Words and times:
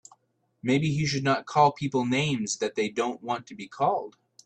Maybe 0.63 0.91
he 0.93 1.05
should 1.05 1.23
not 1.23 1.45
call 1.45 1.73
people 1.73 2.05
names 2.07 2.57
that 2.57 2.73
they 2.73 2.89
don't 2.89 3.21
want 3.21 3.45
to 3.45 3.53
be 3.53 3.67
called. 3.67 4.17